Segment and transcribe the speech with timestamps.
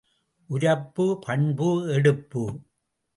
[0.49, 1.69] உரப்பு, பண்பு,
[1.93, 2.43] எடுப்பு.